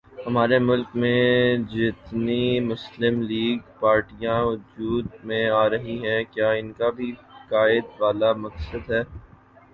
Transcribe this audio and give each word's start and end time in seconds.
ہمارے 0.19 0.57
ملک 0.59 0.95
میں 1.01 1.25
جتنی 1.71 2.39
مسلم 2.61 3.21
لیگ 3.23 3.59
پارٹیاں 3.79 4.39
وجود 4.43 5.05
میں 5.25 5.45
آرہی 5.55 5.97
ہیں 6.05 6.23
کیا 6.31 6.49
انکا 6.53 6.89
بھی 6.97 7.11
قائد 7.49 7.85
والا 7.99 8.31
مقصد 8.39 8.83
ہے 8.91 9.01